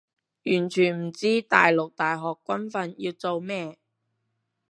[0.45, 3.77] 完全唔知大陸大學軍訓要做咩